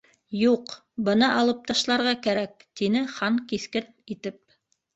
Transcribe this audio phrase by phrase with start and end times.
[0.43, 0.71] —Юҡ,
[1.09, 3.89] быны алып ташларға кәрәк, —тине Хан киҫкен
[4.19, 4.61] итеп.